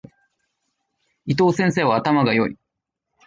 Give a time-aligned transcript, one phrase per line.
[1.27, 2.57] 伊藤先生は頭が良い。